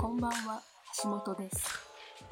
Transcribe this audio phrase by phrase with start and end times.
[0.00, 0.62] こんばんは、
[1.02, 1.58] 橋本です。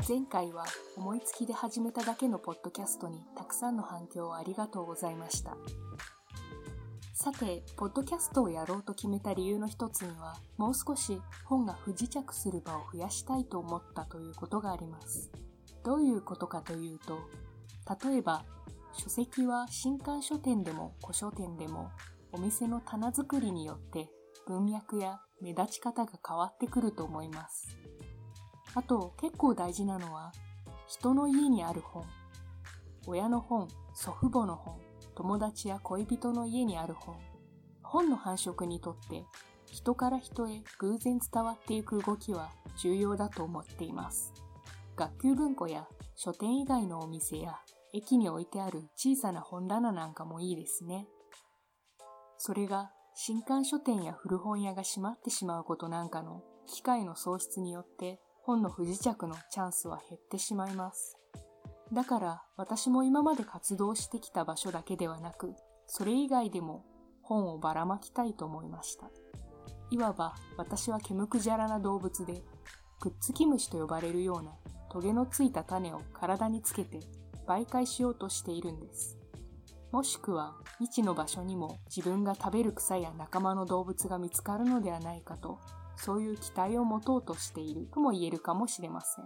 [0.08, 0.64] 前回は
[0.96, 5.54] 思いつきで始めただけのポッドキャストにたくさんの反響をありがとうございました。
[7.12, 15.30] さて、ポッドキャストをやろうと決めた理由の一つには、もう少し本が不時着する場を増やしたいと思ったということがあります。
[15.84, 17.18] どういうことかというと、
[18.08, 18.46] 例えば、
[18.94, 21.90] 書籍は新刊書店でも古書店でも
[22.32, 24.08] お店の棚作りによって
[24.48, 27.76] 文脈や目立ち方が変わってくると思います。
[28.74, 30.32] あと結構大事なのは
[30.86, 32.04] 人の家にある本、
[33.06, 34.78] 親の本、祖父母の本、
[35.14, 37.16] 友達や恋人の家にある本、
[37.82, 39.26] 本の繁殖にとって
[39.66, 44.32] 人から人へ偶然伝わっていく動きは重要だと思っています。
[44.96, 47.58] 学級文庫や書店以外のお店や
[47.92, 51.06] 駅に置いてある小さな本棚なんかもいいですね。
[52.38, 61.18] それが新刊書店や古本屋が閉まってしまうことなんかの機会の喪失によって本の不時着のチャンスは減ってしまいます。
[61.92, 65.52] だから私も今まで活動してきた場所だけではなく、
[65.88, 66.84] それ以外でも
[67.20, 69.10] 本をばらまきたいと思いました。
[69.90, 72.44] いわば私は毛むくじゃらな動物で、
[73.00, 74.52] くっつき虫と呼ばれるような
[74.92, 77.00] トゲのついた種を体につけて
[77.48, 79.17] 媒介しようとしているんです。
[79.90, 85.58] もしくは未知の場所にも自分が食べる草や仲間の動物が見つかるのではないかと、
[85.96, 89.24] そういう期待を持とうとしているとも言えるかもしれません。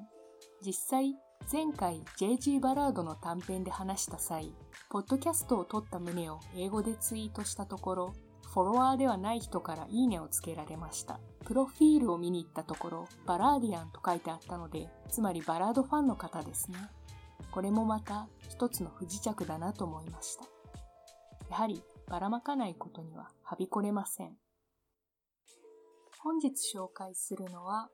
[0.64, 1.16] 実際、
[1.50, 4.54] 前回 JG バラードの短編で話した際、
[4.88, 8.12] ポッドキャストを撮った旨を英語でツイートしたところ、
[8.52, 11.18] フォロワーではない人からいいねをつけられました。
[11.44, 16.78] プロフィールを見に行ったところ、バラーディアンと書いてあったので、つまりバラードファンの方ですね。
[17.50, 20.44] これもまた一つの不時着だなと思いました。
[21.50, 24.36] やはりばらまかないことにははびこれません。
[26.20, 27.88] 本日紹介するのは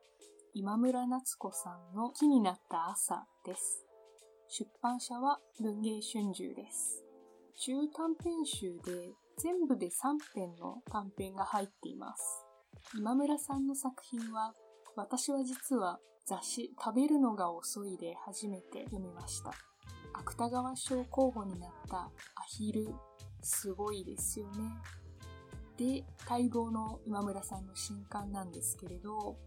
[0.53, 3.85] 今村夏子さんの木になった朝です。
[4.47, 7.03] 出版社は文芸春秋です。
[7.57, 12.45] 中短編集で全部で3編の短編が入っています。
[12.97, 14.53] 今村さんの作品は
[14.99, 19.51] 私は実は雑誌食べるのが遅いで初めて読みました。
[20.13, 22.11] 芥川賞候補になったア
[22.47, 22.93] ヒル、
[23.41, 24.71] すごいですよね。
[25.77, 29.37] で、待望の今村さんの新刊なんですけれど、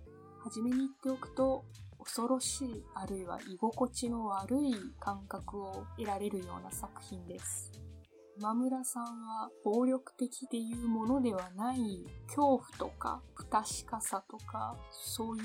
[0.40, 1.64] 初めに言っておくと、
[2.02, 7.81] 恐ろしい、あるいは居心地の悪い感覚を得られるような作品です。
[8.38, 15.42] 今村さんは暴力的でいうものではない恐怖とか不確かさとかそういう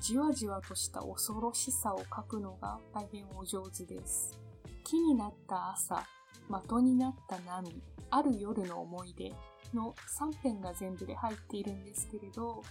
[0.00, 4.38] じわじわとした恐ろしさを書くのが大変お上手です。
[4.84, 6.04] 木になった朝、
[6.48, 9.32] 的になった波、ある夜の思い出
[9.74, 12.62] の3編が全部で入っているんですけれど、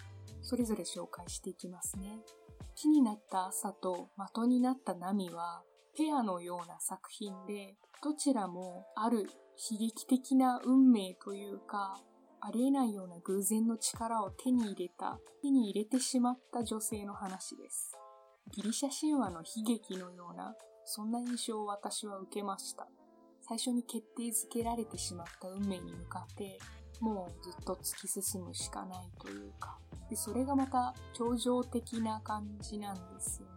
[0.41, 2.19] それぞれ紹介していきますね。
[2.75, 5.63] 木になった朝と的になった波は
[5.95, 11.99] ペアのような作品で、どちらもある悲劇的な運命というか、
[12.41, 17.97] ありえないような偶然の力を手に入れた、手に入れてしまった女性の話です。
[18.51, 20.55] ギリシャ神話の悲劇のような、
[20.85, 22.87] そんな印象を私は受けました。
[23.41, 26.59] 最初に決定づけられてしまった運命に向かって、
[26.99, 29.77] もうずっと突き進むしかないというか、
[30.09, 33.47] でそれがまた超常的な感じなんですよ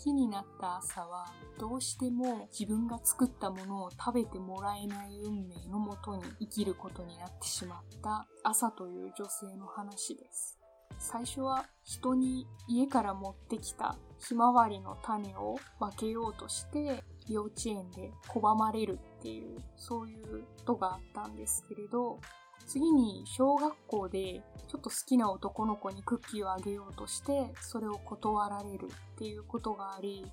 [0.00, 0.04] ね。
[0.04, 1.26] 木になった朝は
[1.58, 10.60] どうしても自分が作ったものを食べてもらえない運命のもとに生きることになってしまった朝という女性の話です。
[10.98, 22.20] 最初は人に家から持ってきたひまわりの種を分けようとして幼稚園で拒まれるっていうそういうことがあったんですけれど
[22.66, 30.24] 次に小学校でちょっと好きな男の子にクッキーをあげようとしてそれを断られるっていうことがあり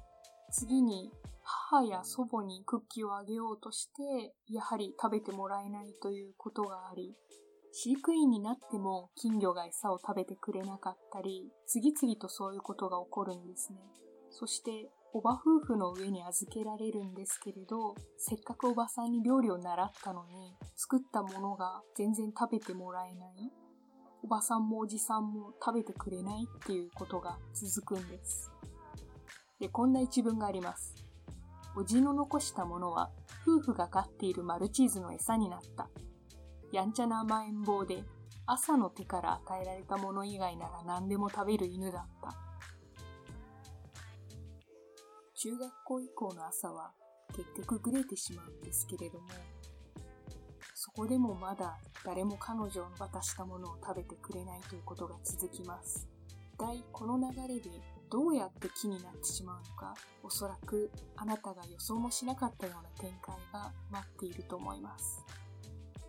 [0.52, 1.12] 次に
[1.44, 7.16] 母や祖母にクッキーをあげようとしてやはり食べてもらえないということがあり
[7.72, 13.80] 飼育員になっても金魚が餌を食べてくれなかったり次々とそういうことが起こるんですね。
[14.30, 23.52] そしておば夫婦の上に預けられるんですけれど、せっかくおばさんに料理を習ったのに、作ったものが全然食べてもらえない。
[24.24, 28.52] おばさんもおじさんも食べてくれないっていうことが続くんです。
[29.60, 30.94] で、こんな一文があります。
[31.76, 33.10] おじの残したものは、
[33.48, 35.90] 夫婦が飼っているマルチーズの餌になった。
[36.72, 38.04] やんちゃな甘えん坊で、
[38.46, 42.47] 朝の手から与えられたもの以外なら何でも食べる犬だった。
[45.40, 46.94] 中学校以降の朝は
[47.36, 49.28] 結局グレてしまうんですけれども、
[50.74, 56.08] そこでもまだ誰も彼女の渡したものを食べてくれないということが続きます。
[56.58, 57.70] 体この流れで
[58.10, 59.94] どうやって木になってしまうのか、
[60.24, 65.24] おそらくあなたが予想もしなかったような展開が待っていると思います。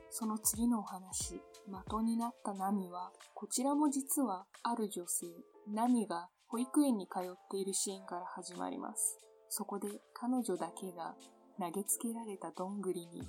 [0.08, 5.26] その次のお話、的になったナミは、こちらも実はある女性、
[5.68, 9.18] ナミが保育園に通っているシーンから始まります。
[9.50, 11.14] そこで彼女だけが
[11.60, 13.22] 投げつけられたどんぐりに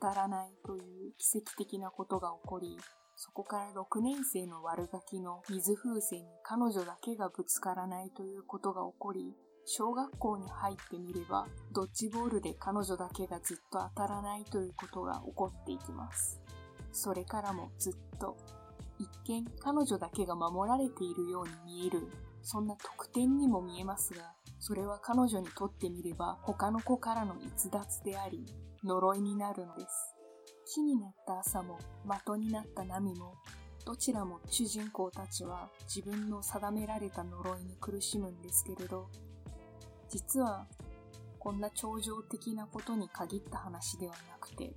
[0.00, 2.76] 当たらないという奇跡的なことが起こり、
[3.14, 9.36] そこから6年生の悪ガキの水風船に彼女だけがぶつからないということが起こり、
[9.66, 16.42] 小学校に入ってみれば、ドッジボールで彼女だけがずっと当たらないということが起こっていきます。
[16.90, 18.36] それからもずっと、
[18.98, 22.08] 一見彼女だけが守られているように見える、
[22.44, 28.46] そんな特典にも見えますが、それは彼女にとってみれば他の子からの逸脱であり、
[28.84, 30.14] 呪いになるのです。
[30.66, 33.34] 木になった朝も的になった波も
[33.84, 39.08] どちらも主人公たちは自分の定められた呪いに苦しむんですけれど
[40.08, 40.66] 実は
[41.38, 44.74] こんな超常的なことに限った話ではなくて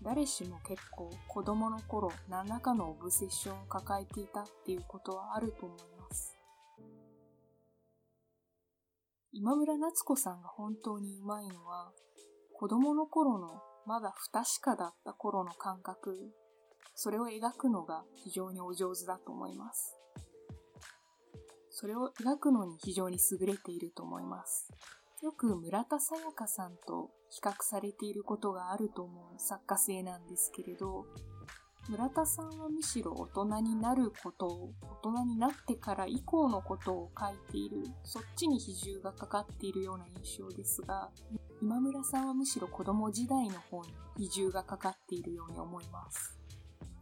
[0.00, 6.01] 誰しも結構子供の頃何らかのオブセッションを抱えていたっていうことはあると思います
[9.34, 11.90] 今村夏子さんが本当にうまいのは
[12.52, 16.32] 子供の頃のまだ不確かだった頃の感覚、
[16.94, 19.96] それを描くのが非常にお上手だと思います。
[21.70, 24.70] それを描くのに非常に優れていると思います。
[25.22, 31.06] よく村田沙耶香さんと比較されていることがあると思う作家性なんですけれど、
[31.88, 34.70] 村田さんはむしろ大人になることを、
[35.02, 41.10] 大人になってから以降のことを書いている、そっちに比重がかかっているような印象ですが、
[41.60, 46.38] 今村さんはむしろ子供時代の方に比重がかかっているように思います。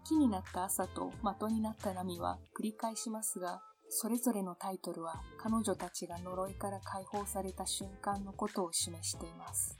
[0.04, 9.76] 木になった朝と的になった波は繰り返しますが、それぞれのタイトルは彼女たちが呪いから解放された瞬間のことを示しています。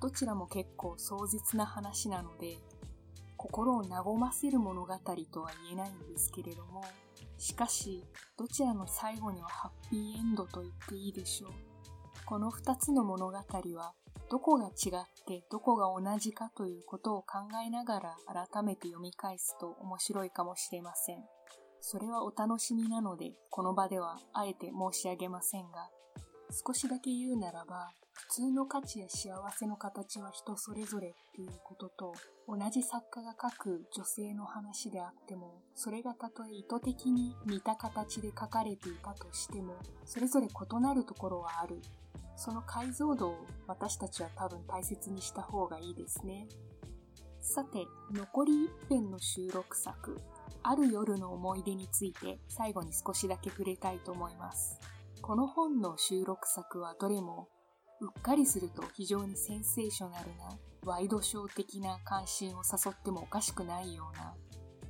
[0.00, 2.58] どちらも結構壮絶な話なので、
[3.42, 4.94] 心を和ませる物語
[5.32, 6.84] とは言えないんですけれども、
[7.38, 8.04] しかし、
[8.38, 11.50] どちらの最後にはハッピーエンドと言っていいでしょう。
[12.24, 13.94] この2つの物語は
[14.30, 18.16] どこが違ってどこが同じかということを考えながら
[18.52, 21.18] 改めて読み返すと面白いかもしれません。
[21.80, 25.90] それはお楽しみなのでこの場ではあえて申し上げませんが、
[26.64, 32.14] 少しだけ言うならば普通の価値や幸せの形は人それぞれっていうことと
[32.46, 41.80] 同じ作家が書く女性の話であってもそれがたとえ意図的に似た形で書かれていたとしてもそれぞれ異なるところはある
[42.36, 46.48] その解像度を私たちは多分大切にした方がいいですね。
[47.40, 50.16] さて、残り一編の収録作、
[50.62, 54.78] ある夜の思い出について最後に少しだけ触れたいと思います。
[55.20, 57.48] この本の収録作はどれも
[58.02, 64.34] うっかりすると非常にセンセーショナルなワイドショー的な関心を誘ってもおかしくないような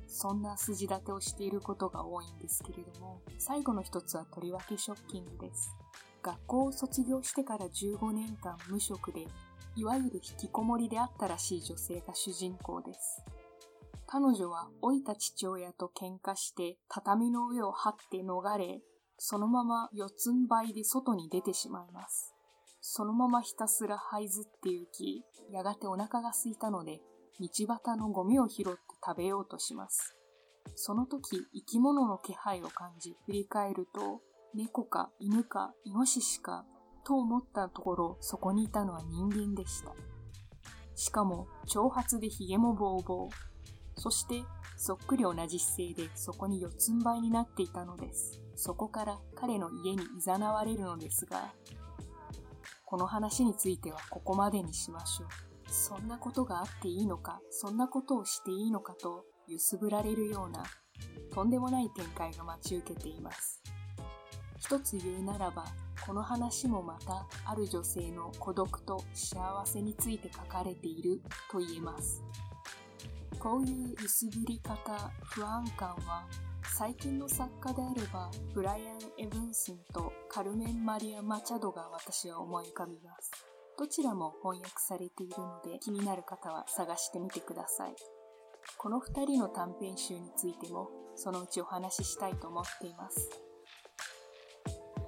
[0.07, 5.75] そんな筋立てをしていることが多いんですけれども最後の一つはとりわけショッキングです
[6.23, 9.27] 学校を卒業してから15年間無職で、
[9.75, 13.23] いわゆる引きこもりであったらしい女性が主人公です。
[14.07, 18.81] 彼女は老いた父親と喧嘩して畳の上を這って逃れ、
[19.17, 22.32] そのまま四つん這いで外に出てしまいます。
[22.85, 26.99] そのままひたすら這いずって行き、やがてお腹が空いたので、
[27.39, 28.71] 道端のゴミを拾って
[29.03, 30.17] 食べようとします。
[30.75, 34.19] その時、生き物の気配を感じ、振り返ると、
[34.53, 36.65] 猫か犬かイノシシか
[37.05, 39.93] と思ったところそこにいたのは人間でした。
[40.93, 43.31] しかも長髪で髭もボーボー。
[43.95, 44.43] そして
[44.75, 48.41] そっくり同じ姿勢でそこに四つん這いになっていたのです。
[48.55, 51.53] そこから彼の家に誘われるのですが、
[52.93, 55.27] この話についてはここまでにしましょう。
[55.67, 60.63] そんなことがあっていいのか、そんなことをしていいのかと揺すぶられるような
[61.33, 63.63] とんでもない展開が待ち受けています。
[64.59, 65.65] 一つ言うならば、
[66.05, 71.19] この話もまたある女性の孤独と幸せについて書かれている
[71.51, 72.23] と言えます。
[73.39, 76.27] こういう薄ぶり方、不安感は
[76.71, 83.31] 最近の作家であればブライアン・エヴンスンとカルメン・マリア・マチャドが私は思い浮かびます。
[83.77, 87.95] どちらも翻訳されているので気になる方は探してみてください。
[88.77, 93.29] この2人の短編集についてもそのうちお話ししたいと思っています。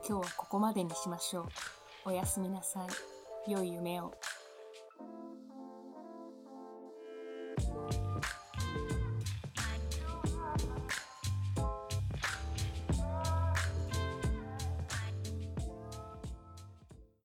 [0.07, 2.09] 今日はここまでにしましょう。
[2.09, 2.85] おやすみなさ
[3.47, 3.51] い。
[3.51, 4.13] 良い夢を。